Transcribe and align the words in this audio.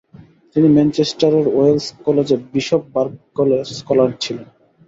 তিনি 0.55 0.67
ম্যানচেস্টারের 0.75 1.45
ওয়েলস 1.49 1.85
কলেজে 2.05 2.35
বিশপ 2.53 2.81
বার্কলে 2.93 3.57
স্কলার 3.71 4.09
ছিলেন। 4.23 4.47